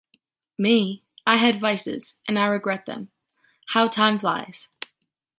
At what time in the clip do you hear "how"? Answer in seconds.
3.67-3.87